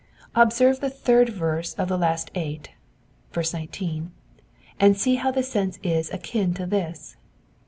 [0.33, 2.71] Observe the third verse of the last eight
[3.35, 4.11] (19),
[4.79, 7.17] and see how the sense is akin to this.